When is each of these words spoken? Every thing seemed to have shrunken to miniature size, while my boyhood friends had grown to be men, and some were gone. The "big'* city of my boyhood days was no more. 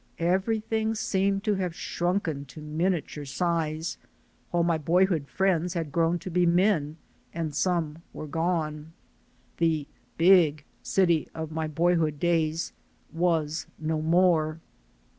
Every 0.17 0.59
thing 0.59 0.95
seemed 0.95 1.43
to 1.43 1.53
have 1.53 1.75
shrunken 1.75 2.45
to 2.45 2.59
miniature 2.59 3.23
size, 3.23 3.99
while 4.49 4.63
my 4.63 4.79
boyhood 4.79 5.27
friends 5.27 5.75
had 5.75 5.91
grown 5.91 6.17
to 6.25 6.31
be 6.31 6.43
men, 6.47 6.97
and 7.35 7.53
some 7.53 8.01
were 8.11 8.25
gone. 8.25 8.93
The 9.57 9.85
"big'* 10.17 10.63
city 10.81 11.27
of 11.35 11.51
my 11.51 11.67
boyhood 11.67 12.19
days 12.19 12.73
was 13.13 13.67
no 13.77 14.01
more. 14.01 14.59